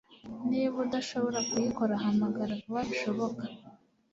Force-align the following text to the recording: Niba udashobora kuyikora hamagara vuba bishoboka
Niba 0.49 0.75
udashobora 0.85 1.39
kuyikora 1.49 1.93
hamagara 2.03 2.53
vuba 2.63 2.81
bishoboka 2.89 3.43